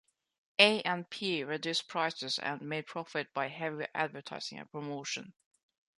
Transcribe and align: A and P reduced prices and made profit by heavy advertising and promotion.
A 0.57 0.81
and 0.81 1.07
P 1.11 1.43
reduced 1.43 1.87
prices 1.87 2.39
and 2.39 2.59
made 2.63 2.87
profit 2.87 3.31
by 3.35 3.49
heavy 3.49 3.85
advertising 3.93 4.57
and 4.57 4.71
promotion. 4.71 5.35